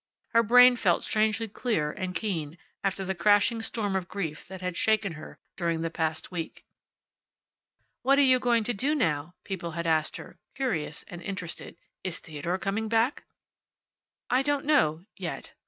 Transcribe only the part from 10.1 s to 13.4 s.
her, curious and interested. "Is Theodore coming back?"